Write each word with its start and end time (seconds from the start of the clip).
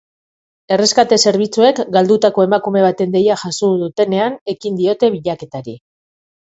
Erreskate 0.77 1.19
zerbitzuek 1.25 1.83
galdutako 1.97 2.47
emakume 2.47 2.83
baten 2.89 3.15
deia 3.19 3.39
jaso 3.45 3.73
dutenean 3.87 4.43
ekin 4.57 4.83
diote 4.85 5.17
bilaketari. 5.19 5.81